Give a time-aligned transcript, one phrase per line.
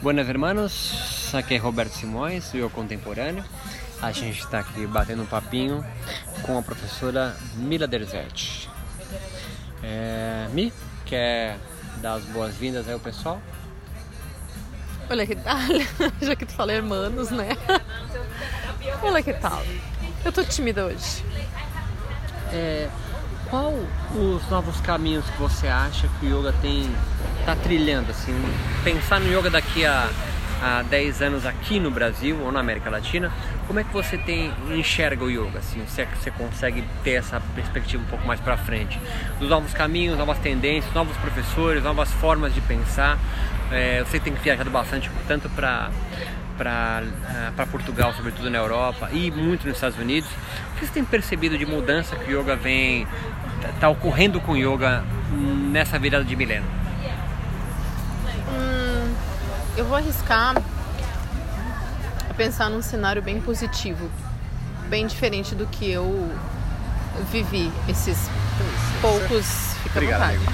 [0.00, 3.44] Buenas hermanos, aqui é Roberto Simões, do Eu Contemporâneo.
[4.00, 5.84] A gente está aqui batendo um papinho
[6.42, 8.70] com a professora Mila Derzetti.
[9.82, 10.72] É, Mi,
[11.04, 11.58] quer
[12.00, 13.42] dar as boas-vindas aí ao pessoal?
[15.10, 15.58] Olha que tal,
[16.22, 17.48] já que tu fala hermanos, né?
[19.02, 19.64] Olha que tal.
[20.24, 21.24] Eu tô tímida hoje.
[22.52, 22.88] É,
[23.50, 23.74] qual
[24.14, 26.90] os novos caminhos que você acha que o yoga tem
[27.44, 28.34] tá trilhando assim?
[28.84, 30.10] Pensar no yoga daqui a,
[30.62, 33.32] a 10 anos aqui no Brasil ou na América Latina,
[33.66, 35.84] como é que você tem enxerga o yoga assim?
[35.86, 39.00] Se é que você consegue ter essa perspectiva um pouco mais para frente,
[39.38, 43.18] dos novos caminhos, novas tendências, novos professores, novas formas de pensar.
[43.70, 45.90] É, você tem viajado bastante tanto para
[46.58, 47.04] para
[47.56, 50.28] uh, Portugal, sobretudo na Europa, e muito nos Estados Unidos.
[50.72, 53.06] O que você tem percebido de mudança que o yoga vem
[53.72, 55.04] está ocorrendo com o yoga
[55.70, 56.68] nessa virada de milênio?
[58.50, 59.14] Hum,
[59.76, 60.56] eu vou arriscar
[62.28, 64.10] a pensar num cenário bem positivo,
[64.88, 66.30] bem diferente do que eu
[67.30, 68.28] vivi esses
[69.00, 69.46] poucos.
[69.82, 70.44] Fica Obrigado, amigo.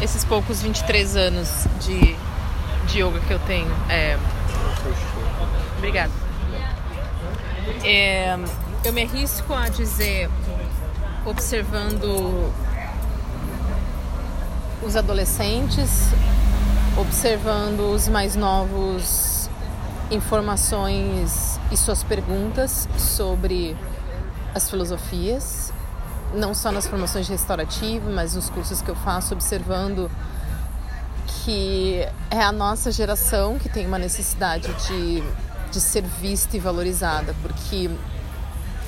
[0.00, 2.16] Esses poucos 23 anos de,
[2.86, 3.70] de yoga que eu tenho.
[3.88, 4.18] É,
[5.78, 6.12] Obrigada.
[7.84, 8.36] É,
[8.84, 10.28] eu me arrisco a dizer,
[11.24, 12.52] observando
[14.82, 16.08] os adolescentes,
[16.98, 19.48] observando os mais novos,
[20.10, 23.76] informações e suas perguntas sobre
[24.54, 25.72] as filosofias,
[26.34, 30.10] não só nas formações de restaurativo, mas nos cursos que eu faço, observando
[31.44, 35.22] que é a nossa geração que tem uma necessidade de,
[35.70, 37.90] de ser vista e valorizada, porque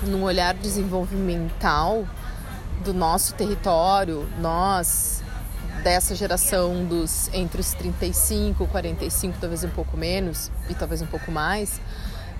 [0.02, 2.06] num olhar desenvolvimental
[2.82, 5.22] do nosso território, nós
[5.82, 11.30] dessa geração dos entre os 35, 45, talvez um pouco menos e talvez um pouco
[11.30, 11.80] mais,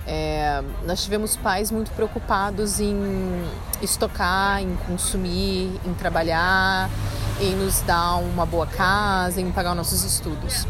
[0.07, 2.97] é, nós tivemos pais muito preocupados em
[3.81, 6.89] estocar, em consumir, em trabalhar,
[7.39, 10.65] em nos dar uma boa casa, em pagar nossos estudos.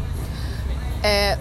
[1.02, 1.38] É,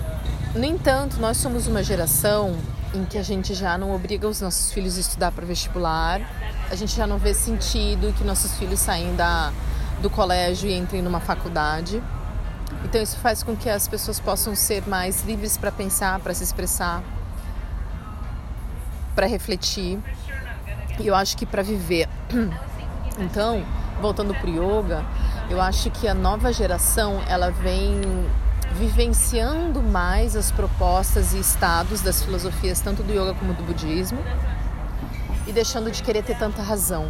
[0.56, 2.56] no entanto, nós somos uma geração
[2.94, 6.22] em que a gente já não obriga os nossos filhos a estudar para vestibular,
[6.70, 9.52] a gente já não vê sentido que nossos filhos saem da,
[10.02, 12.02] do colégio e entrem numa faculdade.
[12.84, 16.44] Então isso faz com que as pessoas possam ser mais livres para pensar, para se
[16.44, 17.04] expressar,
[19.16, 20.00] para refletir
[21.00, 22.08] e eu acho que para viver.
[23.20, 23.66] Então,
[24.02, 25.06] voltando para o yoga,
[25.50, 28.02] eu acho que a nova geração ela vem
[28.74, 34.20] vivenciando mais as propostas e estados das filosofias tanto do yoga como do budismo
[35.48, 37.10] e deixando de querer ter tanta razão.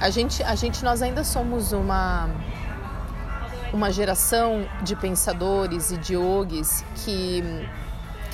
[0.00, 2.28] A gente, a gente nós ainda somos uma
[3.72, 7.42] uma geração de pensadores e de yogis que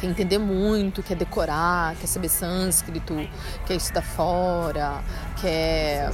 [0.00, 3.14] quer entender muito, quer decorar, quer saber sânscrito,
[3.66, 5.00] quer estudar fora,
[5.40, 6.10] quer.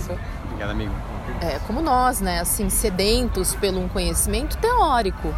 [0.48, 0.92] Obrigado, amigo.
[1.40, 2.40] É, como nós, né?
[2.40, 5.28] Assim, sedentos pelo um conhecimento teórico,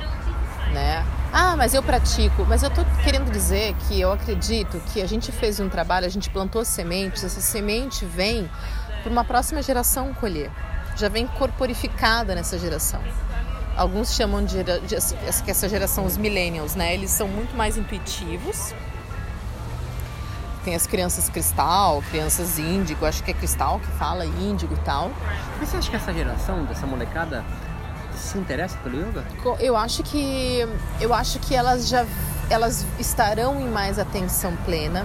[0.72, 1.04] né?
[1.32, 2.44] Ah, mas eu pratico.
[2.48, 6.10] Mas eu tô querendo dizer que eu acredito que a gente fez um trabalho, a
[6.10, 8.50] gente plantou sementes, essa semente vem
[9.02, 10.50] para uma próxima geração colher.
[10.96, 13.00] Já vem corporificada nessa geração
[13.76, 16.92] alguns chamam de, de, de, essa geração os millennials, né?
[16.92, 18.74] Eles são muito mais intuitivos.
[20.70, 25.10] Tem as crianças cristal, crianças índigo, acho que é cristal que fala índigo e tal.
[25.58, 27.44] Mas você acha que essa geração dessa molecada
[28.14, 29.24] se interessa pelo yoga?
[29.58, 30.64] Eu acho que
[31.00, 32.06] eu acho que elas já
[32.48, 35.04] elas estarão em mais atenção plena.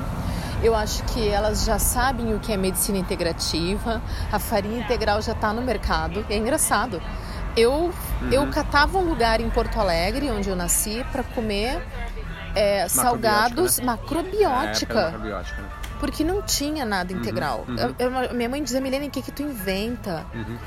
[0.61, 4.03] Eu acho que elas já sabem o que é medicina integrativa.
[4.31, 6.23] A farinha integral já está no mercado.
[6.29, 7.01] É engraçado
[7.55, 7.93] eu, uhum.
[8.31, 11.81] eu catava um lugar em Porto Alegre, onde eu nasci, para comer
[12.55, 13.85] é, salgados né?
[13.85, 14.99] macrobiótica.
[14.99, 15.69] É, macrobiótica né?
[15.99, 17.65] Porque não tinha nada uhum, integral.
[17.67, 20.25] Uhum, eu, eu, minha mãe dizia, Milene, o que, que tu inventa?
[20.33, 20.57] Uhum.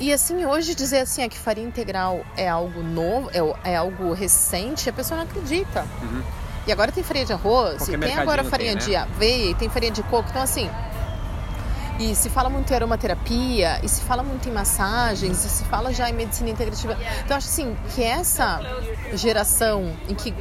[0.00, 4.12] E assim, hoje dizer assim, é que farinha integral é algo novo, é, é algo
[4.12, 5.84] recente, a pessoa não acredita.
[6.02, 6.22] Uhum.
[6.66, 8.86] E agora tem farinha de arroz, Qualquer e tem agora farinha tem, né?
[8.86, 10.28] de aveia, e tem farinha de coco.
[10.30, 10.70] Então, assim,
[11.98, 15.92] e se fala muito em aromaterapia, e se fala muito em massagens, e se fala
[15.92, 16.96] já em medicina integrativa.
[17.24, 18.60] Então, acho assim que essa
[19.14, 20.32] geração em que,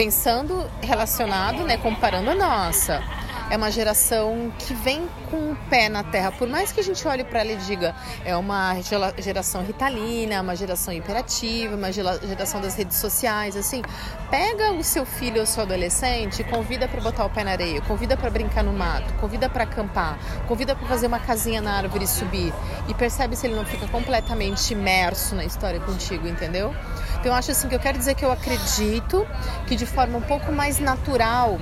[0.00, 3.02] pensando relacionado, né, comparando a nossa,
[3.50, 6.32] é uma geração que vem com o pé na terra.
[6.32, 7.94] Por mais que a gente olhe para ela e diga,
[8.24, 8.76] é uma
[9.18, 13.82] geração ritalina, uma geração hiperativa, uma geração das redes sociais, assim,
[14.30, 18.16] pega o seu filho ou seu adolescente, convida para botar o pé na areia, convida
[18.16, 20.18] para brincar no mato, convida para acampar,
[20.48, 22.54] convida para fazer uma casinha na árvore e subir
[22.88, 26.74] e percebe se ele não fica completamente imerso na história contigo, entendeu?
[27.20, 29.26] Então eu acho assim que eu quero dizer que eu acredito
[29.66, 31.58] que de forma um pouco mais natural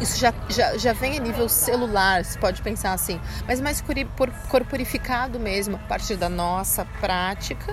[0.00, 3.82] isso já, já, já vem a nível celular, se pode pensar assim, mas mais
[4.48, 7.72] corporificado mesmo, a partir da nossa prática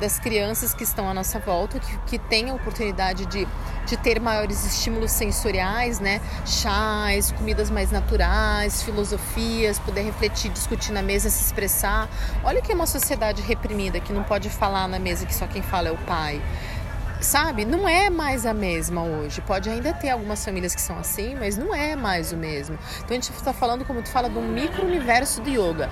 [0.00, 3.46] das crianças que estão à nossa volta, que, que têm a oportunidade de,
[3.86, 6.20] de ter maiores estímulos sensoriais, né?
[6.46, 12.08] Chás, comidas mais naturais, filosofias, poder refletir, discutir na mesa, se expressar.
[12.42, 15.62] Olha que é uma sociedade reprimida, que não pode falar na mesa, que só quem
[15.62, 16.40] fala é o pai
[17.24, 17.64] sabe?
[17.64, 19.40] Não é mais a mesma hoje.
[19.40, 22.78] Pode ainda ter algumas famílias que são assim, mas não é mais o mesmo.
[22.98, 25.90] Então a gente está falando, como tu fala, um micro-universo do yoga.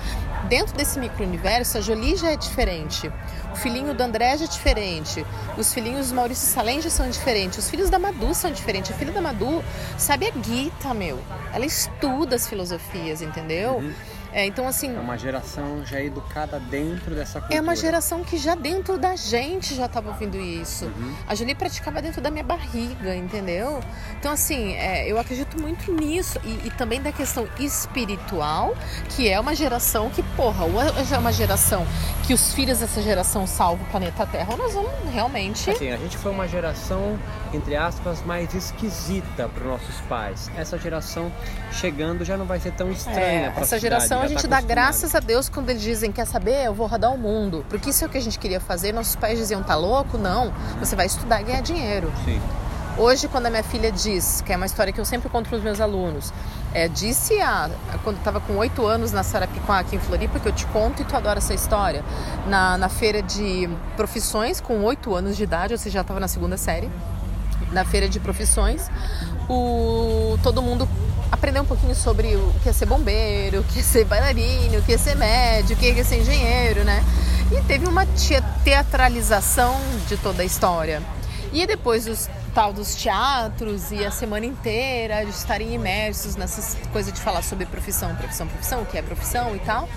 [0.48, 3.10] Dentro desse micro-universo, a Jolie já é diferente.
[3.52, 5.24] O filhinho do André já é diferente.
[5.56, 7.58] Os filhinhos do Maurício Salem já são diferentes.
[7.58, 8.90] Os filhos da Madu são diferentes.
[8.90, 9.64] A filha da Madu
[9.96, 11.18] sabe a Gita, meu.
[11.52, 13.76] Ela estuda as filosofias, entendeu?
[13.76, 13.94] Uhum.
[14.32, 14.96] É, então, assim.
[14.96, 17.58] É uma geração já educada dentro dessa cultura.
[17.58, 20.86] É uma geração que já dentro da gente já estava ouvindo isso.
[20.86, 21.14] Uhum.
[21.26, 23.80] A Julie praticava dentro da minha barriga, entendeu?
[24.18, 26.40] Então, assim, é, eu acredito muito nisso.
[26.44, 28.74] E, e, também da questão espiritual,
[29.10, 31.86] que é uma geração que, porra, ou é uma geração
[32.32, 35.68] que os filhos dessa geração salvam o planeta Terra, nós vamos realmente.
[35.70, 37.18] Assim, a gente foi uma geração,
[37.52, 40.50] entre aspas, mais esquisita para os nossos pais.
[40.56, 41.30] Essa geração
[41.70, 43.52] chegando já não vai ser tão estranha.
[43.54, 46.64] É, essa geração a gente tá dá graças a Deus quando eles dizem, quer saber,
[46.64, 47.66] eu vou rodar o mundo.
[47.68, 48.94] Porque isso é o que a gente queria fazer.
[48.94, 50.16] Nossos pais diziam, tá louco?
[50.16, 52.10] Não, você vai estudar e ganhar dinheiro.
[52.24, 52.40] Sim.
[52.96, 55.58] Hoje, quando a minha filha diz, que é uma história que eu sempre conto para
[55.58, 56.32] os meus alunos,
[56.74, 57.70] é, disse a,
[58.02, 61.04] quando estava com oito anos na Sarapiquá, aqui em Floripa, que eu te conto e
[61.04, 62.04] tu adora essa história,
[62.46, 66.28] na, na feira de profissões, com oito anos de idade, ou seja, já estava na
[66.28, 66.90] segunda série,
[67.70, 68.90] na feira de profissões,
[69.48, 70.88] o, todo mundo
[71.30, 74.82] aprender um pouquinho sobre o que é ser bombeiro, o que é ser bailarino, o
[74.82, 77.02] que é ser médico, o que é ser engenheiro, né?
[77.50, 78.06] E teve uma
[78.64, 79.74] teatralização
[80.08, 81.02] de toda a história.
[81.52, 87.12] E depois dos tal dos teatros e a semana inteira de estarem imersos nessas coisas
[87.12, 89.88] de falar sobre profissão, profissão, profissão, o que é profissão e tal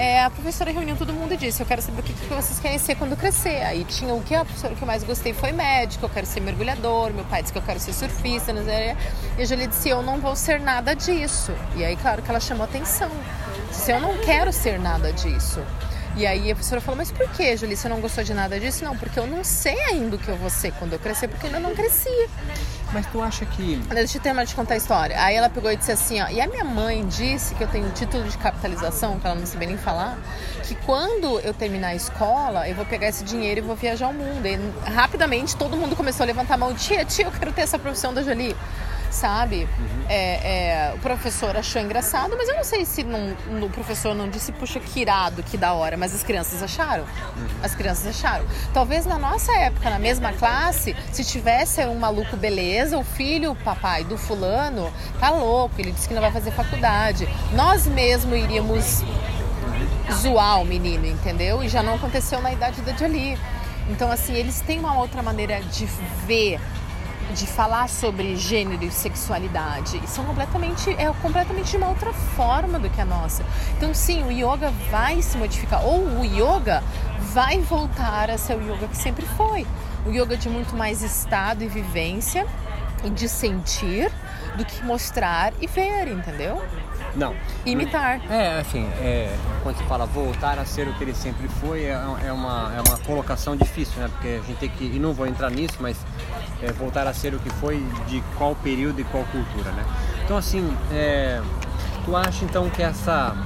[0.00, 2.58] é, a professora reuniu todo mundo e disse: Eu quero saber o que, que vocês
[2.58, 3.62] querem ser quando crescer.
[3.62, 6.40] Aí tinha o que a professora que eu mais gostei foi médico, eu quero ser
[6.40, 7.12] mergulhador.
[7.12, 8.50] Meu pai disse que eu quero ser surfista.
[8.50, 8.96] Né?
[9.36, 11.52] E a Julie disse: Eu não vou ser nada disso.
[11.76, 13.10] E aí, claro que ela chamou atenção.
[13.68, 15.62] Disse: Eu não quero ser nada disso.
[16.20, 18.84] E aí a professora falou, mas por que, Julie, você não gostou de nada disso?
[18.84, 21.46] Não, porque eu não sei ainda o que eu vou ser quando eu crescer, porque
[21.46, 22.10] eu ainda não cresci.
[22.92, 23.76] Mas tu acha que.
[23.88, 25.18] Deixa eu terminar de contar a história.
[25.18, 27.88] Aí ela pegou e disse assim, ó, e a minha mãe disse que eu tenho
[27.92, 30.18] título de capitalização, que ela não sabia nem falar,
[30.62, 34.12] que quando eu terminar a escola, eu vou pegar esse dinheiro e vou viajar o
[34.12, 34.44] mundo.
[34.44, 34.58] E
[34.90, 38.12] rapidamente todo mundo começou a levantar a mão, tia, tia, eu quero ter essa profissão
[38.12, 38.54] da Jolie
[39.10, 39.68] sabe?
[39.78, 40.04] Uhum.
[40.08, 44.28] É, é, o professor achou engraçado, mas eu não sei se não, o professor não
[44.28, 47.04] disse, puxa, que irado, que da hora, mas as crianças acharam.
[47.04, 47.46] Uhum.
[47.62, 48.44] As crianças acharam.
[48.72, 53.56] Talvez na nossa época, na mesma classe, se tivesse um maluco beleza, o filho, o
[53.56, 57.28] papai do fulano, tá louco, ele disse que não vai fazer faculdade.
[57.52, 59.04] Nós mesmo iríamos
[60.12, 61.62] zoar o menino, entendeu?
[61.62, 63.38] E já não aconteceu na idade da Jolie.
[63.88, 65.86] Então, assim, eles têm uma outra maneira de
[66.26, 66.60] ver
[67.30, 70.00] de falar sobre gênero e sexualidade.
[70.06, 73.44] São completamente, é completamente de uma outra forma do que a nossa.
[73.76, 76.82] Então, sim, o yoga vai se modificar, ou o yoga
[77.32, 79.66] vai voltar a ser o yoga que sempre foi.
[80.04, 82.46] O yoga de muito mais estado e vivência
[83.04, 84.10] e de sentir
[84.56, 86.62] do que mostrar e ver, entendeu?
[87.14, 87.34] Não.
[87.64, 88.20] Imitar.
[88.30, 91.98] É, assim, é, quando se fala voltar a ser o que ele sempre foi, é,
[92.24, 94.08] é, uma, é uma colocação difícil, né?
[94.12, 95.96] Porque a gente tem que, e não vou entrar nisso, mas
[96.62, 99.84] é, voltar a ser o que foi de qual período e qual cultura, né?
[100.24, 101.40] Então, assim, é,
[102.04, 103.36] tu acha então que essa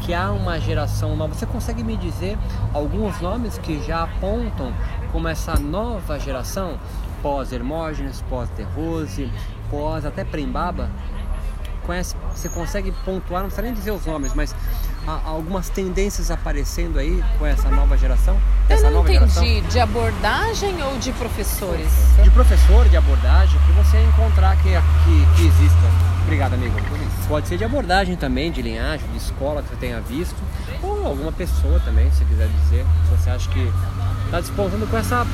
[0.00, 1.32] que há uma geração nova.
[1.32, 2.36] Você consegue me dizer
[2.74, 4.72] alguns nomes que já apontam
[5.12, 6.76] como essa nova geração,
[7.22, 9.30] pós-Hermógenes, pós-Terrose,
[9.70, 10.90] pós até Prembaba?
[11.82, 14.54] conhece, você consegue pontuar, não precisa nem dizer os nomes, mas
[15.06, 18.38] algumas tendências aparecendo aí com essa nova geração?
[18.68, 19.68] Eu essa não entendi, geração?
[19.68, 21.88] de abordagem ou de professores?
[22.22, 26.12] De professor, de abordagem, que você encontrar que, que, que exista.
[26.22, 26.74] Obrigado, amigo.
[27.28, 30.36] Pode ser de abordagem também, de linhagem, de escola que você tenha visto,
[30.82, 33.72] ou alguma pessoa também, se quiser dizer, se você acha que
[34.26, 35.26] está despontando com essa,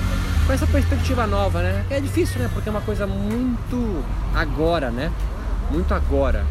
[0.47, 1.85] com essa perspectiva nova, né?
[1.91, 2.51] É difícil, né?
[2.53, 4.03] Porque é uma coisa muito
[4.35, 5.13] agora, né?
[5.71, 6.45] muito agora.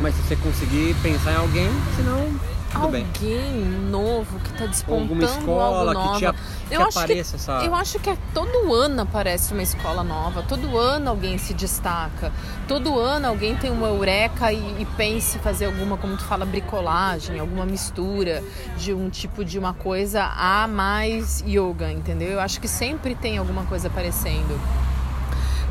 [0.00, 3.64] Mas se você conseguir pensar em alguém, senão alguém bem.
[3.90, 6.32] novo que está despontando Alguma escola algo que, te,
[6.68, 7.52] que eu acho apareça que, essa.
[7.64, 12.32] Eu acho que é, todo ano aparece uma escola nova, todo ano alguém se destaca,
[12.68, 16.44] todo ano alguém tem uma eureka e, e pensa em fazer alguma, como tu fala,
[16.44, 18.42] bricolagem, alguma mistura
[18.76, 22.32] de um tipo de uma coisa a mais yoga, entendeu?
[22.32, 24.60] Eu acho que sempre tem alguma coisa aparecendo.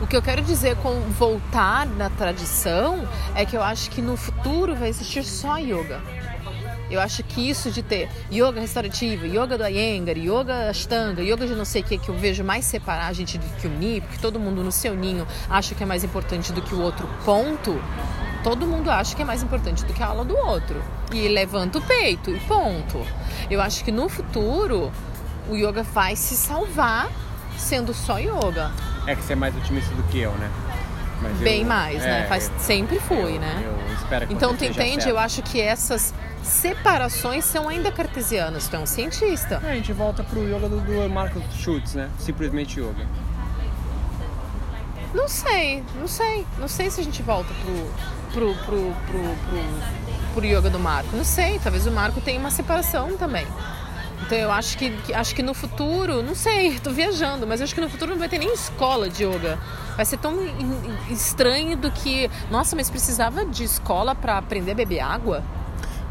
[0.01, 4.17] O que eu quero dizer com voltar na tradição é que eu acho que no
[4.17, 6.01] futuro vai existir só yoga.
[6.91, 11.55] Eu acho que isso de ter yoga restaurativo, yoga do Iyengar, yoga Ashtanga, yoga de
[11.55, 14.17] não sei o que, que eu vejo mais separar a gente do que unir, porque
[14.19, 17.81] todo mundo no seu ninho acha que é mais importante do que o outro ponto.
[18.43, 20.83] Todo mundo acha que é mais importante do que a aula do outro.
[21.11, 22.99] E levanta o peito e ponto.
[23.49, 24.91] Eu acho que no futuro
[25.49, 27.09] o yoga vai se salvar
[27.57, 28.71] sendo só yoga.
[29.07, 30.49] É que você é mais otimista do que eu, né?
[31.21, 32.21] Mas Bem eu- mais, né?
[32.23, 33.63] é, Faz, eu- sempre fui, eu- né?
[33.63, 34.95] Eu espero que Então, tu entende?
[35.03, 35.07] certo.
[35.07, 38.67] Eu acho que essas separações são ainda cartesianas.
[38.67, 39.61] Tu é um cientista.
[39.63, 42.09] É, a gente volta pro yoga do, do Schultz, né?
[42.19, 43.05] Simplesmente yoga.
[45.13, 46.45] Não sei, não sei.
[46.59, 47.73] Não sei se a gente volta pro,
[48.33, 51.15] pro, pro, pro, pro, pro yoga do Marco.
[51.15, 53.47] Não sei, talvez o Marco tenha uma separação também.
[54.25, 57.81] Então eu acho que, acho que no futuro, não sei, tô viajando, mas acho que
[57.81, 59.59] no futuro não vai ter nem escola de yoga.
[59.95, 60.35] Vai ser tão
[61.09, 65.43] estranho do que, nossa, mas precisava de escola para aprender a beber água?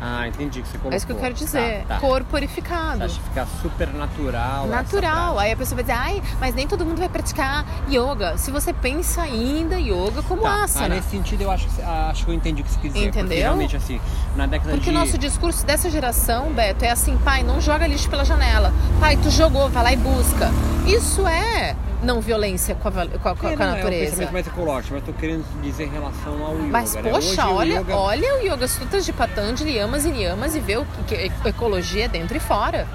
[0.07, 0.93] Ah, entendi que você colocou.
[0.93, 1.85] É isso que eu quero dizer.
[1.89, 2.01] Tá, tá.
[2.01, 3.05] Corporificado.
[3.05, 4.67] Acho que fica super natural.
[4.67, 5.39] Natural.
[5.39, 8.37] Aí a pessoa vai dizer, ai, mas nem todo mundo vai praticar yoga.
[8.37, 10.97] Se você pensa ainda yoga como Tá, ah, asana.
[10.97, 13.07] nesse sentido eu acho que, acho que eu entendi o que você quis dizer.
[13.07, 13.39] Porque Entendeu?
[13.39, 13.99] realmente assim,
[14.37, 14.97] na década Porque de...
[14.97, 18.75] o nosso discurso dessa geração, Beto, é assim, pai, não joga lixo pela janela.
[19.01, 20.51] Pai, tu jogou, vai lá e busca.
[20.87, 24.05] Isso é não violência com a, com a- com a É, não, é um natureza.
[24.11, 26.67] pensamento mais ecológico, mas tô querendo dizer em relação ao yoga.
[26.69, 27.03] Mas, né?
[27.03, 30.61] poxa, Hoje o olha, yoga- olha o Yoga Sutras de Patanjali, Yamas e Niyamas e
[30.61, 32.87] vê o que, que ecologia é dentro e fora.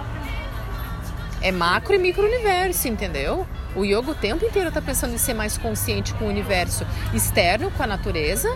[1.42, 3.48] É macro e micro universo, entendeu?
[3.76, 7.72] O yoga o tempo inteiro tá pensando em ser mais consciente com o universo externo,
[7.72, 8.54] com a natureza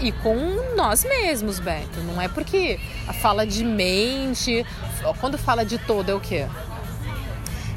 [0.00, 0.36] e com
[0.76, 2.00] nós mesmos, Beto.
[2.06, 4.64] Não é porque a fala de mente,
[5.20, 6.46] quando fala de todo é o quê?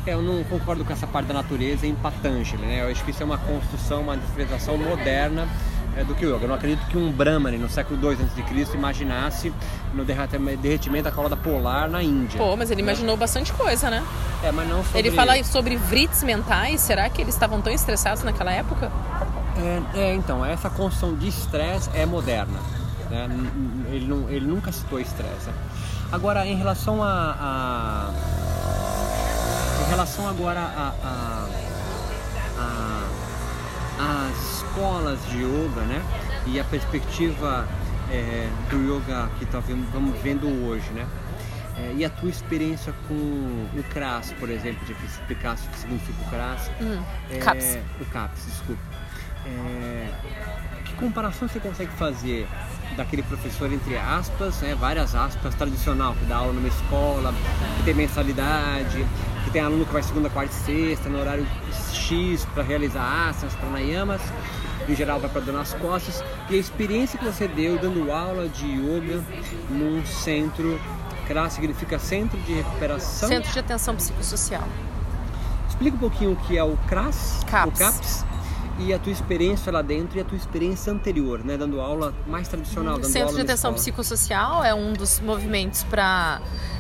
[0.10, 2.82] É, eu não concordo com essa parte da natureza em Patanjali, né?
[2.84, 5.48] Eu acho que isso é uma construção, uma interpretação moderna
[5.96, 6.46] é, do que o yoga.
[6.46, 8.18] Eu não acredito que um Brahmani no século II
[8.64, 8.76] a.C.
[8.76, 9.54] imaginasse
[9.94, 12.38] no derretime- derretimento da caloda polar na Índia.
[12.40, 14.04] Pô, mas ele imaginou bastante coisa, né?
[14.44, 15.00] É, mas não sobre...
[15.00, 18.92] Ele fala sobre vrits mentais, será que eles estavam tão estressados naquela época?
[19.58, 22.58] É, é, então, essa construção de estresse é moderna.
[23.12, 23.28] né?
[23.92, 25.48] Ele, não, ele nunca citou estresse.
[25.48, 25.54] né?
[26.12, 28.10] Agora, em relação a, a-
[29.90, 30.94] relação agora a.
[31.04, 31.48] a,
[32.60, 33.10] a-
[34.02, 36.02] as escolas de yoga, né?
[36.46, 37.68] E a perspectiva
[38.10, 41.06] é, do yoga que tá vendo, vamos vendo hoje, né?
[41.78, 45.80] É, e a tua experiência com o CRAS, por exemplo, de que explicasse o que
[45.80, 46.72] significa o CRAS.
[46.82, 47.78] Hum, É, CAPS.
[48.00, 48.82] O CAPS, desculpa.
[49.46, 50.08] É,
[50.86, 52.48] que comparação você consegue fazer
[52.96, 57.34] daquele professor, entre aspas, né, várias aspas, tradicional, que dá aula numa escola,
[57.78, 59.06] que tem mensalidade,
[59.50, 61.46] que tem aluno que vai segunda, quarta e sexta, no horário
[61.92, 64.22] X para realizar asanas, pranayamas,
[64.88, 68.48] em geral vai para dor nas costas, e a experiência que você deu dando aula
[68.48, 69.24] de yoga
[69.70, 70.80] num centro,
[71.28, 74.68] CRAS significa Centro de Recuperação Centro de Atenção Psicossocial.
[75.68, 77.76] Explica um pouquinho o que é o CRAS, CAPS.
[77.76, 78.26] o CAPS,
[78.80, 81.58] e a tua experiência lá dentro e a tua experiência anterior, né?
[81.58, 83.74] Dando aula mais tradicional, dando Centro de Atenção.
[83.74, 86.40] Psicossocial é um dos movimentos para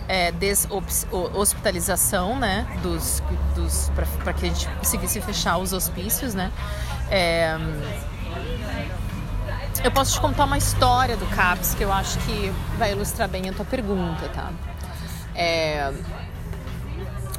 [0.09, 2.67] é, deshospitalização, né?
[2.81, 3.21] Dos,
[3.53, 3.91] dos,
[4.23, 6.51] para que a gente conseguisse fechar os hospícios, né?
[7.11, 7.55] É,
[9.83, 13.47] eu posso te contar uma história do CAPS que eu acho que vai ilustrar bem
[13.49, 14.51] a tua pergunta, tá?
[15.35, 15.93] É,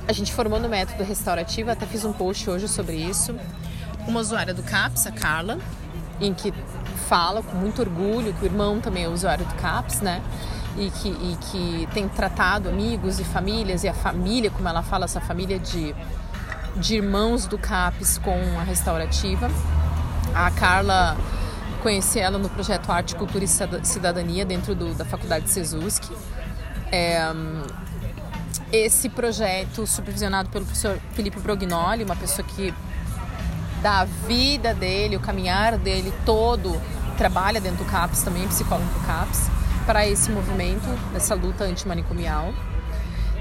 [0.06, 3.34] a gente formou no método restaurativo, até fiz um post hoje sobre isso.
[4.06, 5.58] Uma usuária do CAPS, a Carla,
[6.20, 6.54] em que
[7.08, 10.22] fala com muito orgulho que o irmão também é usuário do CAPS, né?
[10.76, 15.04] E que, e que tem tratado amigos e famílias, e a família, como ela fala,
[15.04, 15.94] essa família de,
[16.76, 19.50] de irmãos do CAPS com a restaurativa.
[20.34, 21.16] A Carla,
[21.82, 26.04] conheci ela no projeto Arte, Cultura e Cida- Cidadania, dentro do, da Faculdade Sesusk.
[26.92, 27.20] É,
[28.72, 32.72] esse projeto, supervisionado pelo professor Felipe Brognoli, uma pessoa que
[33.82, 36.80] dá a vida dele, o caminhar dele todo,
[37.18, 39.50] trabalha dentro do CAPS também, psicólogo do CAPS,
[39.90, 42.54] para esse movimento, dessa luta antimanicomial.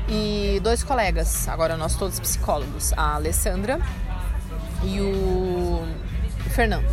[0.07, 3.79] E dois colegas, agora nós todos psicólogos, a Alessandra
[4.83, 5.83] e o
[6.49, 6.87] Fernando.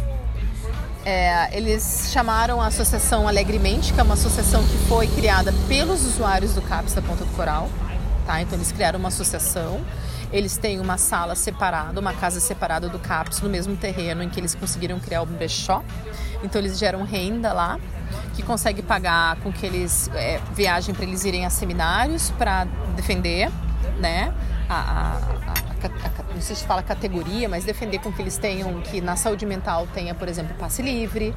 [1.06, 6.52] É, eles chamaram a associação Alegremente, que é uma associação que foi criada pelos usuários
[6.52, 7.70] do CAPS da Ponta do Coral.
[8.26, 8.42] Tá?
[8.42, 9.80] Então eles criaram uma associação.
[10.33, 14.40] Eles têm uma sala separada, uma casa separada do CAPS no mesmo terreno em que
[14.40, 15.83] eles conseguiram criar o brechó.
[16.42, 17.78] Então eles geram renda lá,
[18.35, 22.64] que consegue pagar com que eles é, viajem para eles irem a seminários para
[22.95, 23.50] defender,
[23.99, 24.33] né?
[24.68, 29.00] A, a, a, não sei se fala categoria, mas defender com que eles tenham que
[29.00, 31.35] na saúde mental tenha, por exemplo, passe livre,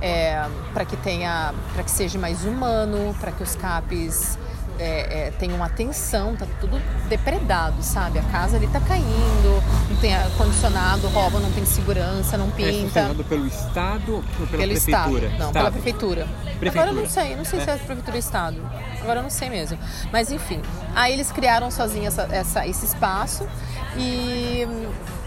[0.00, 4.38] é, para que tenha, para que seja mais humano, para que os CAPs
[4.78, 8.18] é, é, tem uma atenção, tá tudo depredado, sabe?
[8.18, 13.00] A casa ali tá caindo, não tem ar-condicionado, rouba, não tem segurança, não pinta.
[13.00, 14.76] É pelo Estado ou pela pelo Prefeitura?
[14.76, 15.20] Estado.
[15.20, 15.52] Não, estado.
[15.52, 16.28] pela Prefeitura.
[16.58, 16.70] Prefeitura.
[16.70, 17.64] Agora eu não sei, não sei é.
[17.64, 18.70] se é Prefeitura ou Estado.
[19.02, 19.78] Agora eu não sei mesmo.
[20.12, 20.60] Mas enfim,
[20.94, 23.46] aí eles criaram sozinhos essa, essa, esse espaço
[23.96, 24.66] e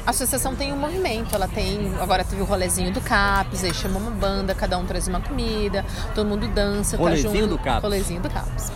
[0.06, 1.94] a associação tem um movimento, ela tem.
[2.00, 5.86] Agora teve o rolezinho do CAPS, aí chamou uma banda, cada um traz uma comida,
[6.16, 7.50] todo mundo dança, rolezinho tá junto.
[7.50, 7.84] Do CAPS.
[7.84, 8.72] Rolezinho do CAPS.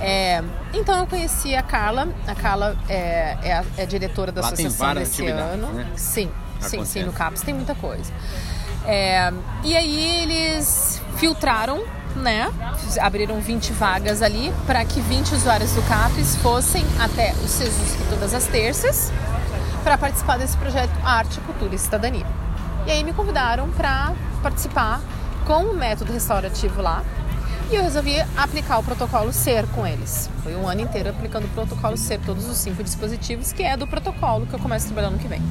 [0.00, 2.08] É, então eu conheci a Carla.
[2.26, 5.72] A Carla é, é, a, é a diretora da Lá associação nesse ano.
[5.72, 5.86] Né?
[5.96, 8.12] Sim, sim, sim, no CAPS tem muita coisa.
[8.86, 9.32] É,
[9.64, 11.84] e aí eles filtraram,
[12.16, 12.50] né?
[13.00, 18.32] Abriram 20 vagas ali para que 20 usuários do CAPS fossem até o SESUSC todas
[18.34, 19.12] as terças
[19.82, 22.26] para participar desse projeto Arte, Cultura e Cidadania.
[22.86, 24.12] E aí me convidaram para
[24.42, 25.00] participar
[25.46, 27.02] com o método restaurativo lá,
[27.70, 30.30] e eu resolvi aplicar o protocolo SER com eles.
[30.42, 33.86] Foi um ano inteiro aplicando o protocolo SER, todos os cinco dispositivos, que é do
[33.86, 35.42] protocolo que eu começo a trabalhar no que vem.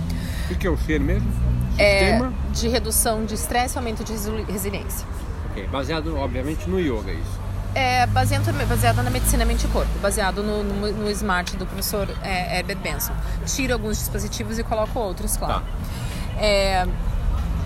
[0.49, 1.31] O que é o SER mesmo?
[1.71, 2.33] Sistema?
[2.49, 4.13] É de redução de estresse e aumento de
[4.51, 5.05] resiliência.
[5.51, 7.39] Ok, baseado obviamente no yoga, é isso?
[7.75, 12.09] É baseado, baseado na medicina mente e corpo, baseado no, no, no smart do professor
[12.23, 13.13] é, Herbert Benson.
[13.45, 15.61] Tiro alguns dispositivos e coloco outros, claro.
[15.61, 16.41] Tá.
[16.41, 16.87] É,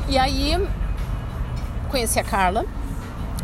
[0.09, 0.67] e aí
[1.89, 2.65] conheci a Carla,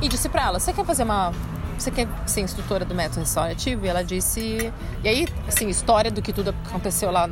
[0.01, 1.31] e disse para ela: Você quer fazer uma.
[1.77, 3.85] Você quer ser instrutora do método restaurativo?
[3.85, 4.71] E ela disse.
[5.03, 7.29] E aí, assim, história do que tudo aconteceu lá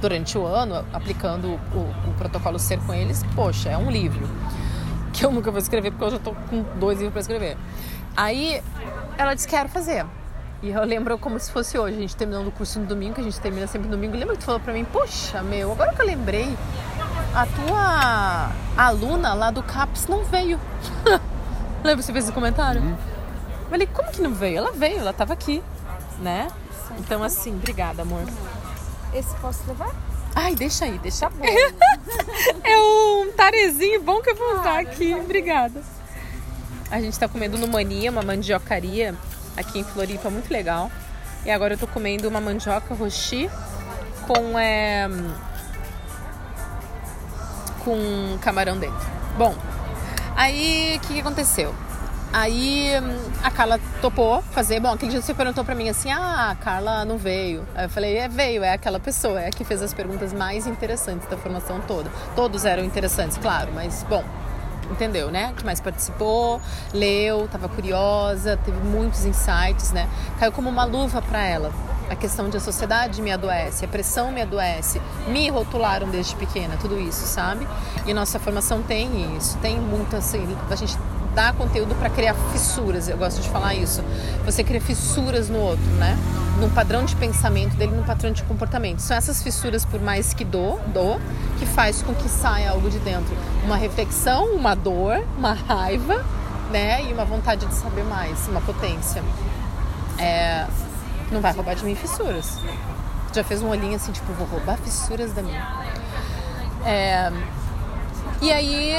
[0.00, 4.28] durante o ano, aplicando o, o protocolo SER com eles, poxa, é um livro.
[5.12, 7.56] Que eu nunca vou escrever, porque eu já tô com dois livros para escrever.
[8.16, 8.62] Aí
[9.16, 10.04] ela disse: Quero fazer.
[10.62, 13.20] E eu lembro como se fosse hoje, a gente terminando o curso no domingo, que
[13.20, 14.16] a gente termina sempre no domingo.
[14.16, 16.56] Lembra que tu falou pra mim, poxa, meu, agora que eu lembrei,
[17.34, 20.58] a tua aluna lá do CAPS não veio.
[21.84, 22.80] Lembra que você fez esse comentário?
[22.80, 22.96] Uhum.
[23.64, 24.56] Eu falei, como que não veio?
[24.56, 25.62] Ela veio, ela tava aqui,
[26.20, 26.48] né?
[26.98, 28.24] Então, assim, obrigada, amor.
[29.12, 29.94] Esse posso levar?
[30.34, 31.44] Ai, deixa aí, deixa bom.
[32.64, 35.14] é um tarezinho bom que eu vou usar aqui.
[35.14, 35.82] Obrigada.
[36.90, 39.14] A gente tá comendo no Mania, uma mandiocaria
[39.54, 40.90] aqui em Floripa, muito legal.
[41.44, 43.50] E agora eu tô comendo uma mandioca roxi
[44.26, 45.06] com é,
[47.84, 49.06] com camarão dentro.
[49.36, 49.54] Bom,
[50.36, 51.74] Aí, o que, que aconteceu?
[52.34, 52.90] Aí
[53.44, 54.80] a Carla topou fazer.
[54.80, 57.64] Bom, aquele dia você perguntou pra mim assim: ah, a Carla não veio.
[57.76, 60.66] Aí eu falei: é, veio, é aquela pessoa, é a que fez as perguntas mais
[60.66, 62.10] interessantes da formação toda.
[62.34, 64.24] Todos eram interessantes, claro, mas bom,
[64.90, 65.54] entendeu, né?
[65.56, 66.60] Que mais participou,
[66.92, 70.08] leu, estava curiosa, teve muitos insights, né?
[70.40, 71.72] Caiu como uma luva para ela
[72.08, 76.76] a questão de a sociedade me adoece, a pressão me adoece, me rotularam desde pequena,
[76.80, 77.66] tudo isso, sabe?
[78.06, 80.96] E nossa formação tem isso, tem muito assim, a gente
[81.34, 84.02] dá conteúdo para criar fissuras, eu gosto de falar isso.
[84.44, 86.16] Você cria fissuras no outro, né?
[86.60, 89.00] Num padrão de pensamento dele, num padrão de comportamento.
[89.00, 91.20] São essas fissuras, por mais que dou, dou,
[91.58, 93.36] que faz com que saia algo de dentro.
[93.64, 96.24] Uma reflexão, uma dor, uma raiva,
[96.70, 97.04] né?
[97.04, 99.22] E uma vontade de saber mais, uma potência.
[100.18, 100.66] É,
[101.34, 102.58] não vai roubar de mim fissuras.
[103.34, 105.84] Já fez um olhinho assim, tipo, vou roubar fissuras da minha.
[106.86, 107.30] É...
[108.40, 108.92] E aí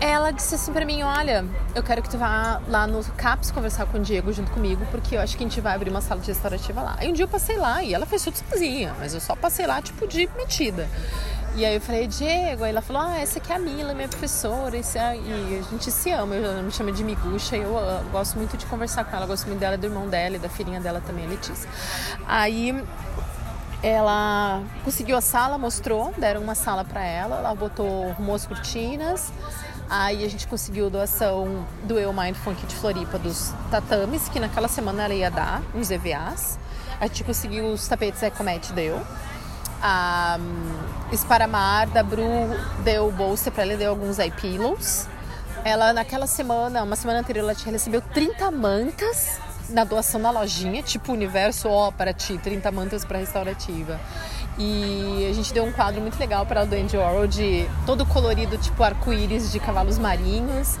[0.00, 1.44] ela disse assim pra mim, olha,
[1.74, 5.16] eu quero que tu vá lá no CAPS conversar com o Diego junto comigo, porque
[5.16, 6.96] eu acho que a gente vai abrir uma sala de restaurativa lá.
[6.98, 9.66] Aí um dia eu passei lá e ela fez tudo sozinha, mas eu só passei
[9.66, 10.88] lá, tipo, de metida.
[11.56, 14.08] E aí eu falei, Diego, aí ela falou, ah, essa aqui é a Mila, minha
[14.08, 15.16] professora, esse é...
[15.16, 18.66] e a gente se ama, eu me chamo de Miguxa, eu, eu gosto muito de
[18.66, 21.28] conversar com ela, gosto muito dela, do irmão dela e da filhinha dela também, a
[21.30, 21.66] Letícia.
[22.28, 22.78] Aí
[23.82, 29.32] ela conseguiu a sala, mostrou, deram uma sala para ela, ela botou, arrumou as cortinas,
[29.88, 34.68] aí a gente conseguiu doação do Eu Mind Funk de Floripa, dos tatames, que naquela
[34.68, 36.58] semana ela ia dar, uns EVAs,
[37.00, 39.00] a gente conseguiu os tapetes Ecomet deu,
[39.86, 40.38] a
[41.12, 42.24] Esparamar da Bru
[42.82, 45.06] deu bolsa para ela, deu alguns iPillows.
[45.64, 51.12] Ela, naquela semana, uma semana anterior, ela recebeu 30 mantas na doação na lojinha, tipo
[51.12, 54.00] Universo, ó, para ti, 30 mantas para restaurativa.
[54.58, 58.04] E a gente deu um quadro muito legal para ela do Andy Warhol de todo
[58.06, 60.78] colorido, tipo arco-íris de cavalos marinhos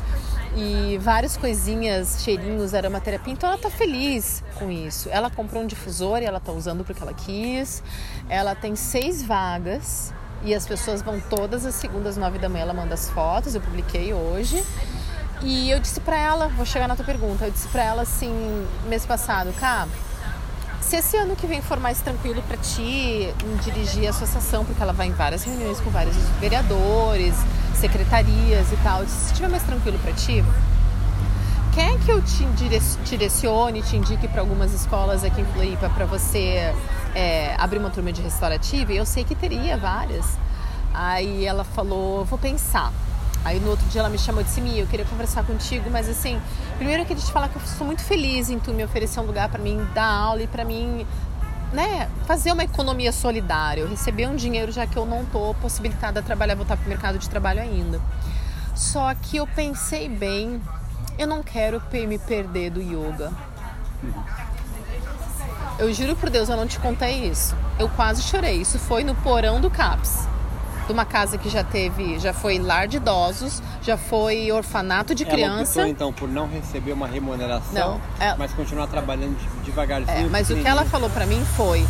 [0.56, 3.32] e várias coisinhas, cheirinhos, aromaterapia.
[3.32, 5.08] Então ela tá feliz com isso.
[5.10, 7.82] Ela comprou um difusor e ela tá usando porque ela quis.
[8.28, 12.62] Ela tem seis vagas e as pessoas vão todas as segundas, nove da manhã.
[12.62, 14.64] Ela manda as fotos, eu publiquei hoje.
[15.42, 18.66] E eu disse para ela, vou chegar na tua pergunta, eu disse para ela assim,
[18.88, 19.86] mês passado, cá,
[20.86, 24.92] se esse ano que vem for mais tranquilo para ti dirigir a associação, porque ela
[24.92, 27.34] vai em várias reuniões com vários vereadores,
[27.74, 30.44] secretarias e tal, se estiver mais tranquilo para ti,
[31.74, 32.44] quer que eu te
[33.04, 36.72] direcione, te indique para algumas escolas aqui em Floripa para você
[37.16, 38.92] é, abrir uma turma de restaurativa?
[38.92, 40.24] Eu sei que teria várias.
[40.94, 42.92] Aí ela falou, vou pensar.
[43.46, 46.08] Aí no outro dia ela me chamou e disse: Mia, eu queria conversar contigo, mas
[46.08, 46.40] assim,
[46.78, 49.22] primeiro eu queria te falar que eu sou muito feliz em tu me oferecer um
[49.22, 51.06] lugar para mim dar aula e para mim
[51.72, 56.18] né, fazer uma economia solidária, eu receber um dinheiro já que eu não tô possibilitada
[56.18, 58.00] a trabalhar, voltar para o mercado de trabalho ainda.
[58.74, 60.60] Só que eu pensei bem,
[61.16, 63.30] eu não quero me perder do yoga.
[65.78, 67.54] Eu juro por Deus, eu não te contei isso.
[67.78, 68.60] Eu quase chorei.
[68.60, 70.26] Isso foi no porão do CAPS
[70.86, 75.24] de uma casa que já teve, já foi lar de idosos, já foi orfanato de
[75.24, 75.80] criança.
[75.80, 78.34] Ela optou, então por não receber uma remuneração, não, ela...
[78.34, 80.26] É- mas continuar trabalhando devagarzinho.
[80.26, 81.84] É, mas o que ela falou para mim foi: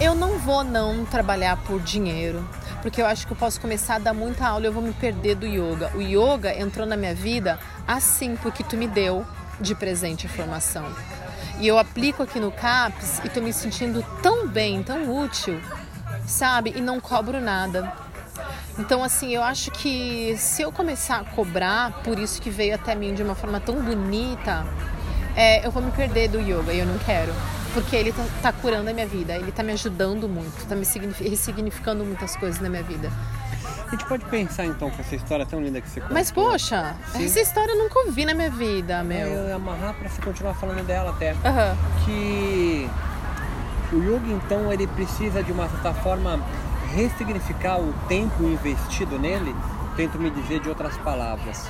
[0.00, 2.48] eu não vou não trabalhar por dinheiro,
[2.82, 4.92] porque eu acho que eu posso começar a dar muita aula e eu vou me
[4.92, 5.90] perder do yoga.
[5.94, 9.24] O yoga entrou na minha vida assim porque tu me deu
[9.60, 10.84] de presente a formação.
[11.58, 15.58] E eu aplico aqui no CAPS e tô me sentindo tão bem, tão útil,
[16.26, 16.74] sabe?
[16.76, 17.90] E não cobro nada.
[18.78, 22.94] Então, assim, eu acho que se eu começar a cobrar por isso que veio até
[22.94, 24.66] mim de uma forma tão bonita,
[25.34, 27.32] é, eu vou me perder do yoga e eu não quero.
[27.72, 30.86] Porque ele tá, tá curando a minha vida, ele tá me ajudando muito, tá me
[31.20, 33.10] ressignificando muitas coisas na minha vida.
[33.86, 36.14] A gente pode pensar então com essa história tão linda que você contou.
[36.14, 37.24] Mas poxa, Sim.
[37.24, 39.28] essa história eu nunca ouvi na minha vida, meu.
[39.28, 41.32] Eu ia amarrar pra você continuar falando dela até.
[41.32, 42.04] Uhum.
[42.04, 42.90] Que
[43.92, 46.40] o yoga então ele precisa de uma certa forma
[46.96, 49.54] ressignificar o tempo investido nele,
[49.96, 51.68] tento me dizer de outras palavras.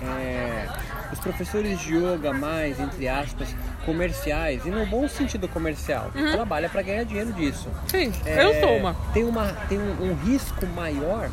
[0.00, 0.68] É,
[1.12, 3.48] os professores de yoga mais, entre aspas,
[3.84, 6.30] comerciais, e no bom sentido comercial, uhum.
[6.30, 7.68] trabalha para ganhar dinheiro disso.
[7.88, 8.94] Sim, é, eu sou uma.
[9.12, 11.28] Tem, uma, tem um, um risco maior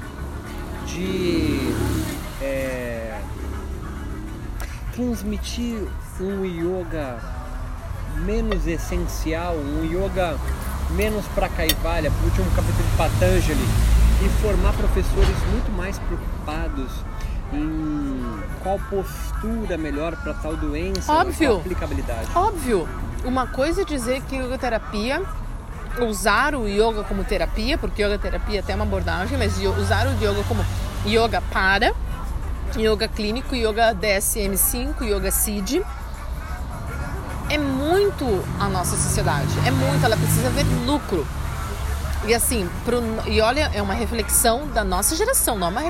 [0.87, 1.71] de
[2.41, 3.19] é,
[4.95, 5.87] transmitir
[6.19, 7.19] um yoga
[8.25, 10.35] menos essencial, um yoga
[10.91, 13.67] menos para Kaivalya, para o último capítulo de Patanjali,
[14.23, 16.91] e formar professores muito mais preocupados
[17.53, 21.49] em qual postura melhor para tal doença, Óbvio.
[21.49, 22.27] qual aplicabilidade.
[22.33, 22.87] Óbvio.
[23.23, 25.21] Uma coisa é dizer que yoga terapia,
[26.01, 30.43] usar o yoga como terapia, porque yoga terapia tem uma abordagem, mas usar o yoga
[30.47, 30.65] como
[31.05, 31.93] yoga para,
[32.77, 35.83] yoga clínico, yoga DSM-5, yoga CID,
[37.49, 38.25] é muito
[38.59, 39.49] a nossa sociedade.
[39.65, 41.25] É muito, ela precisa ver lucro.
[42.27, 45.81] E assim, pro, e olha, é uma reflexão da nossa geração, não é uma,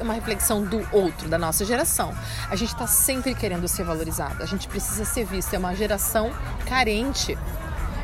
[0.00, 2.14] uma reflexão do outro, da nossa geração.
[2.48, 6.30] A gente está sempre querendo ser valorizado, a gente precisa ser visto, é uma geração
[6.66, 7.36] carente.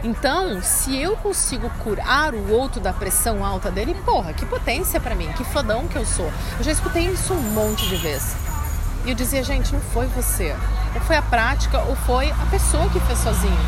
[0.02, 5.14] Então, se eu consigo curar o outro da pressão alta dele, porra, que potência para
[5.14, 6.32] mim, que fodão que eu sou.
[6.58, 8.37] Eu já escutei isso um monte de vezes.
[9.04, 10.54] E eu dizia, gente, não foi você.
[10.94, 13.59] Ou foi a prática, ou foi a pessoa que fez sozinho.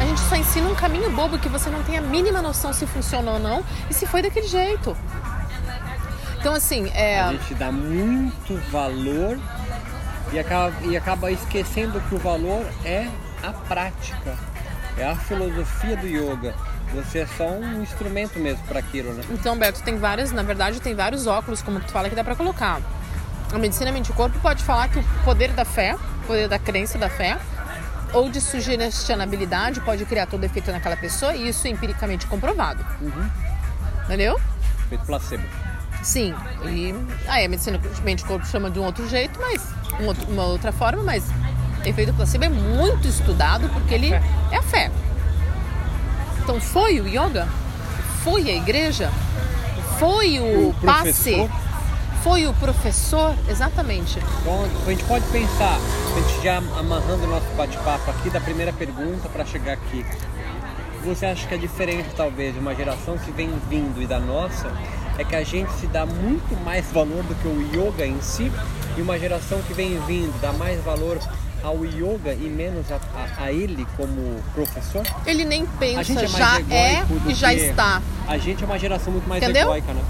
[0.00, 2.86] A gente só ensina um caminho bobo que você não tem a mínima noção se
[2.86, 4.96] funcionou ou não e se foi daquele jeito.
[6.38, 7.20] Então, assim, é.
[7.20, 9.38] A gente dá muito valor
[10.32, 13.08] e acaba, e acaba esquecendo que o valor é
[13.42, 14.36] a prática,
[14.98, 16.54] é a filosofia do yoga.
[16.94, 19.22] Você é só um instrumento mesmo para aquilo, né?
[19.30, 22.36] Então, Beto, tem várias, na verdade, tem vários óculos, como tu fala, que dá para
[22.36, 22.80] colocar.
[23.54, 26.58] A medicina mente o corpo pode falar que o poder da fé, o poder da
[26.58, 27.38] crença da fé,
[28.12, 32.84] ou de sugestionabilidade pode criar todo efeito naquela pessoa, e isso é empiricamente comprovado.
[33.00, 33.30] Uhum.
[34.06, 34.40] Entendeu?
[34.88, 35.44] Feito placebo.
[36.02, 36.92] Sim, e
[37.28, 39.62] aí a medicina mente corpo chama de um outro jeito, mas
[40.00, 41.24] um outro, uma outra forma, mas
[41.84, 44.90] efeito placebo é muito estudado porque ele é a fé.
[46.42, 47.46] Então foi o yoga?
[48.24, 49.12] Foi a igreja?
[50.00, 51.48] Foi o, o passe?
[52.24, 53.34] Foi o professor?
[53.48, 54.18] Exatamente.
[54.44, 58.72] Bom, a gente pode pensar, a gente já amarrando o nosso bate-papo aqui, da primeira
[58.72, 60.04] pergunta para chegar aqui.
[61.04, 64.72] Você acha que a diferença, talvez, de uma geração que vem vindo e da nossa
[65.18, 68.50] é que a gente se dá muito mais valor do que o yoga em si
[68.96, 71.20] e uma geração que vem vindo dá mais valor
[71.62, 75.02] ao yoga e menos a, a- a ele como professor?
[75.26, 78.02] Ele nem A pensa, gente é já é e já que- está.
[78.26, 79.62] A gente é uma geração muito mais Entendeu?
[79.68, 80.02] egóica, né?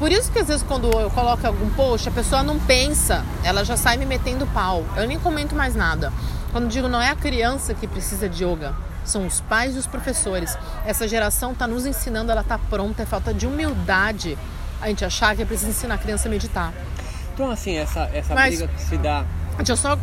[0.00, 3.62] Por isso que às vezes quando eu coloco algum post, a pessoa não pensa, ela
[3.62, 4.82] já sai me metendo pau.
[4.96, 6.10] Eu nem comento mais nada.
[6.52, 9.86] Quando digo não é a criança que precisa de yoga, são os pais e os
[9.86, 10.56] professores.
[10.86, 14.38] Essa geração está nos ensinando, ela está pronta, é falta de humildade
[14.80, 16.72] a gente achar que é preciso ensinar a criança a meditar.
[17.34, 19.26] Então, assim, essa, essa Mas- briga que se dá.
[19.62, 19.98] Deixa eu só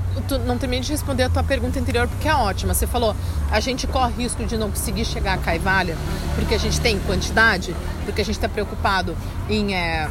[0.46, 2.74] não termine de responder a tua pergunta anterior, porque é ótima.
[2.76, 3.16] Você falou,
[3.52, 5.98] a gente corre risco de não conseguir chegar a Caivalha
[6.36, 9.18] porque a gente tem quantidade, porque a gente está preocupado
[9.50, 10.08] em, é,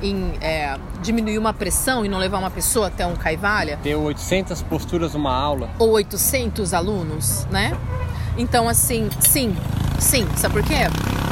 [0.00, 4.62] em é, diminuir uma pressão e não levar uma pessoa até um Caivalha, Ter 800
[4.62, 5.68] posturas numa aula.
[5.80, 7.76] ou 800 alunos, né?
[8.38, 9.56] Então, assim, sim,
[9.98, 10.26] sim.
[10.36, 10.74] Sabe por quê?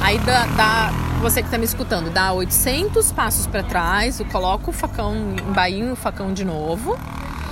[0.02, 4.70] Aí dá, dá- você que está me escutando, dá 800 passos para trás, eu coloco
[4.70, 6.98] o facão em bainho, o facão de novo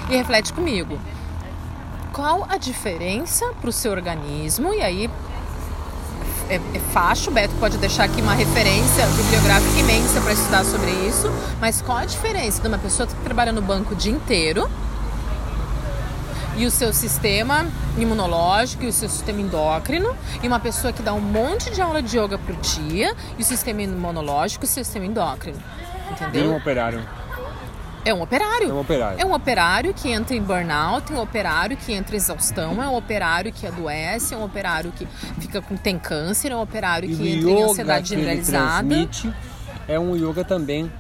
[0.09, 0.99] e reflete comigo.
[2.13, 4.75] Qual a diferença para o seu organismo?
[4.75, 5.11] E aí
[6.49, 10.91] é, é fácil, o Beto pode deixar aqui uma referência bibliográfica imensa para estudar sobre
[10.91, 14.69] isso, mas qual a diferença de uma pessoa que trabalha no banco o dia inteiro
[16.57, 21.15] e o seu sistema imunológico e o seu sistema endócrino e uma pessoa que dá
[21.15, 25.07] um monte de aula de yoga por dia e o sistema imunológico e o sistema
[25.07, 25.59] endócrino.
[26.31, 27.13] Tem um Entendeu?
[28.05, 28.69] É um operário.
[28.71, 29.21] É um operário.
[29.21, 32.89] É um operário que entra em burnout, é um operário que entra em exaustão, é
[32.89, 35.07] um operário que adoece, é um operário que
[35.41, 39.09] fica com, tem câncer, é um operário E que entra em ansiedade generalizada.
[39.87, 40.91] é um yoga também.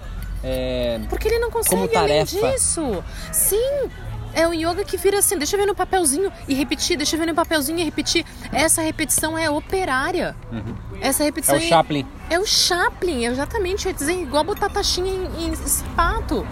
[0.45, 3.03] é, Porque ele não consegue além disso.
[3.33, 3.91] Sim.
[4.35, 7.21] É um yoga que vira assim, deixa eu ver no papelzinho e repetir, deixa eu
[7.21, 8.25] ver no papelzinho e repetir.
[8.51, 10.35] Essa repetição é operária.
[11.03, 12.07] Essa é repetição o Chaplin.
[12.31, 13.89] É o Chaplin, exatamente.
[13.89, 16.47] É dizer, igual botar taxinha em, em sapato.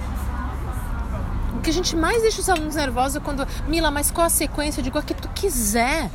[1.61, 3.47] O que a gente mais deixa os alunos nervosos é quando.
[3.69, 4.81] Mila, mas qual a sequência?
[4.81, 6.11] Eu digo a que tu quiser.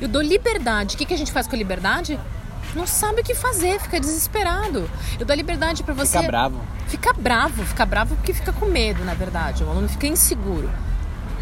[0.00, 0.94] Eu dou liberdade.
[0.94, 2.20] O que, que a gente faz com a liberdade?
[2.72, 4.88] Não sabe o que fazer, fica desesperado.
[5.18, 6.18] Eu dou liberdade para você.
[6.18, 6.60] Fica bravo.
[6.86, 9.64] Fica bravo, fica bravo porque fica com medo, na verdade.
[9.64, 10.70] O aluno fica inseguro.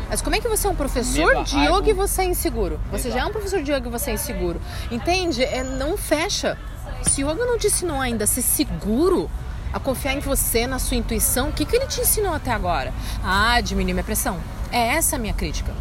[0.09, 1.77] Mas como é que você é um professor Medo, de raiva.
[1.77, 2.81] yoga e você é inseguro?
[2.93, 3.15] Você Exato.
[3.15, 4.59] já é um professor de yoga e você é inseguro.
[4.91, 5.45] Entende?
[5.45, 6.57] É, não fecha.
[7.03, 9.31] Se o yoga não te ensinou ainda a ser seguro,
[9.75, 12.95] a confiar em você, na sua intuição, o que, que ele te ensinou até agora?
[13.25, 14.39] Ah, diminuir minha pressão.
[14.71, 15.73] É essa a minha crítica.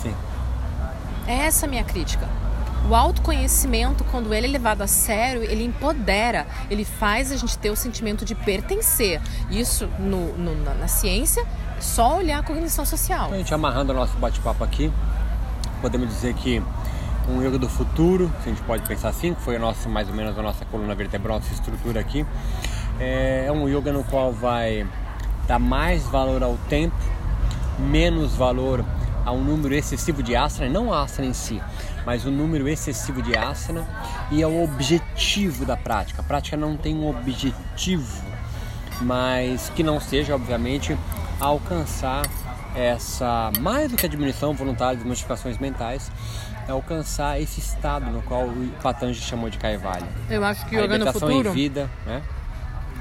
[0.00, 0.14] Sim.
[1.26, 2.28] É essa a minha crítica.
[2.88, 7.70] O autoconhecimento, quando ele é levado a sério, ele empodera, ele faz a gente ter
[7.70, 9.20] o sentimento de pertencer.
[9.50, 11.44] Isso no, no- na, na ciência,
[11.80, 13.24] só olhar a cognição social.
[13.26, 14.92] Então, a gente amarrando o nosso bate-papo aqui,
[15.80, 16.62] podemos dizer que
[17.28, 20.08] um yoga do futuro, se a gente pode pensar assim, que foi a nossa, mais
[20.08, 22.26] ou menos a nossa coluna vertebral, nossa estrutura aqui,
[23.02, 24.86] é um yoga no qual vai
[25.46, 26.94] dar mais valor ao tempo,
[27.78, 28.84] menos valor
[29.24, 31.60] a um número excessivo de asana, não a asana em si,
[32.06, 33.84] mas o número excessivo de asana
[34.30, 36.22] e ao objetivo da prática.
[36.22, 38.22] A prática não tem um objetivo,
[39.00, 40.96] mas que não seja, obviamente,
[41.40, 42.22] alcançar
[42.74, 46.10] essa, mais do que a diminuição voluntária das modificações mentais,
[46.66, 50.06] é alcançar esse estado no qual o Patanjali chamou de Kaivalya.
[50.30, 52.22] Eu acho que A yoga no futuro, em vida, né?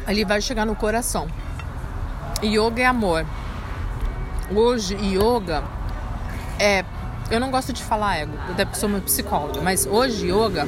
[0.07, 1.27] Ele vai chegar no coração.
[2.43, 3.25] Yoga é amor.
[4.53, 5.63] Hoje, yoga
[6.59, 6.83] é.
[7.29, 10.67] Eu não gosto de falar ego, até porque sou uma psicóloga, mas hoje, yoga,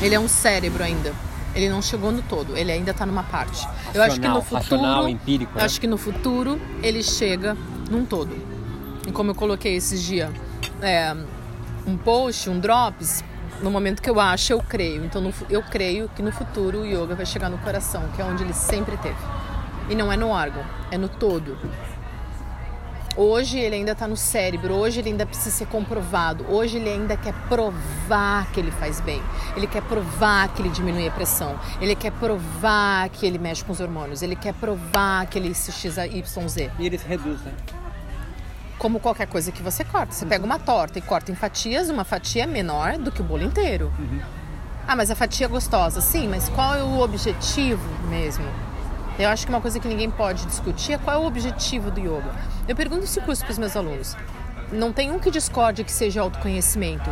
[0.00, 1.12] ele é um cérebro ainda.
[1.54, 3.66] Ele não chegou no todo, ele ainda está numa parte.
[3.94, 4.80] Eu acho que no Racional, futuro.
[4.82, 5.64] racional, empírico, eu né?
[5.64, 7.56] acho que no futuro ele chega
[7.90, 8.36] num todo.
[9.06, 10.30] E como eu coloquei esses dias,
[10.80, 11.14] é,
[11.86, 13.22] um post, um drops,
[13.60, 15.04] no momento que eu acho, eu creio.
[15.04, 18.24] Então no eu creio que no futuro o yoga vai chegar no coração, que é
[18.24, 19.16] onde ele sempre teve.
[19.88, 21.56] E não é no órgão, é no todo.
[23.16, 27.16] Hoje ele ainda está no cérebro, hoje ele ainda precisa ser comprovado, hoje ele ainda
[27.16, 29.22] quer provar que ele faz bem,
[29.56, 33.72] ele quer provar que ele diminui a pressão, ele quer provar que ele mexe com
[33.72, 36.70] os hormônios, ele quer provar que ele se XYZ.
[36.78, 37.52] E eles reduzem.
[37.52, 37.85] né?
[38.78, 40.12] Como qualquer coisa que você corta.
[40.12, 43.24] Você pega uma torta e corta em fatias, uma fatia é menor do que o
[43.24, 43.92] bolo inteiro.
[44.86, 46.00] Ah, mas a fatia é gostosa.
[46.00, 48.44] Sim, mas qual é o objetivo mesmo?
[49.18, 51.98] Eu acho que uma coisa que ninguém pode discutir é qual é o objetivo do
[51.98, 52.34] yoga.
[52.68, 54.14] Eu pergunto esse curso para os meus alunos.
[54.70, 57.10] Não tem um que discorde que seja autoconhecimento.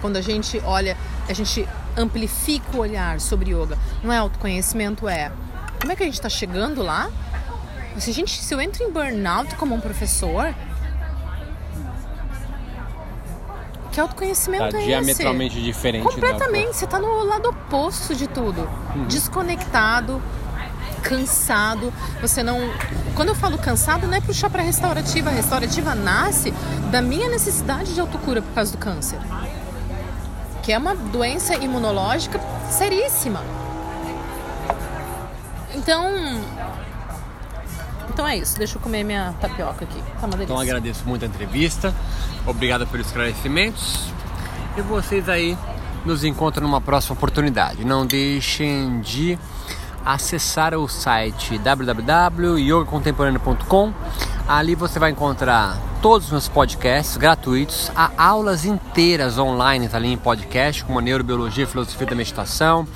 [0.00, 0.96] Quando a gente olha,
[1.28, 3.78] a gente amplifica o olhar sobre yoga.
[4.04, 5.32] Não é autoconhecimento, é
[5.80, 7.10] como é que a gente está chegando lá?
[7.98, 10.54] Se, a gente, se eu entro em burnout como um professor,
[13.96, 15.64] que autoconhecimento Tá é diametralmente esse?
[15.64, 16.02] diferente.
[16.02, 18.68] Completamente, você tá no lado oposto de tudo.
[18.94, 19.06] Uhum.
[19.06, 20.20] Desconectado,
[21.02, 22.58] cansado, você não.
[23.14, 25.30] Quando eu falo cansado, não é puxar para restaurativa.
[25.30, 26.52] A restaurativa nasce
[26.90, 29.18] da minha necessidade de autocura por causa do câncer,
[30.62, 33.42] que é uma doença imunológica seríssima.
[35.74, 36.04] Então,
[38.10, 40.02] então é isso, deixa eu comer minha tapioca aqui.
[40.20, 40.28] Tá.
[40.42, 41.94] Então agradeço muito a entrevista,
[42.46, 44.10] obrigado pelos esclarecimentos
[44.76, 45.56] e vocês aí
[46.04, 47.84] nos encontram numa próxima oportunidade.
[47.84, 49.38] Não deixem de
[50.04, 53.92] acessar o site www.yogacontemporâneo.com.
[54.46, 60.12] Ali você vai encontrar todos os meus podcasts gratuitos, há aulas inteiras online tá ali
[60.12, 62.86] em podcast, como a neurobiologia, filosofia da meditação,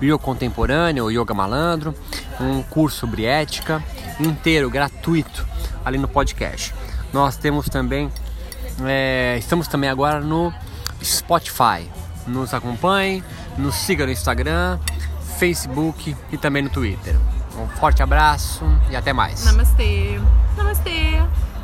[0.00, 1.94] o yoga contemporâneo, o yoga malandro,
[2.40, 3.80] um curso sobre ética
[4.20, 5.46] inteiro, gratuito,
[5.84, 6.74] ali no podcast.
[7.12, 8.10] Nós temos também,
[8.84, 10.52] é, estamos também agora no
[11.02, 11.88] Spotify.
[12.26, 13.22] Nos acompanhe,
[13.56, 14.78] nos siga no Instagram,
[15.38, 17.16] Facebook e também no Twitter.
[17.58, 19.44] Um forte abraço e até mais.
[19.44, 20.20] Namastê.
[20.56, 21.05] Namastê.